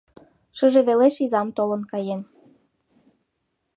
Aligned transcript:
Шыже 0.57 0.81
велеш 0.87 1.15
изам 1.25 1.47
толын 1.57 1.81
каен. 1.91 2.21